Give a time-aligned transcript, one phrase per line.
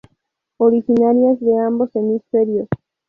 [0.57, 2.67] Originarias de ambos hemisferios.